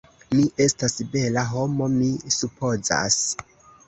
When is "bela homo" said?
1.15-1.89